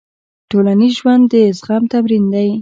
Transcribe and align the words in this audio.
ټولنیز 0.49 0.93
ژوند 0.99 1.23
د 1.31 1.33
زغم 1.59 1.83
تمرین 1.93 2.23
دی. 2.33 2.49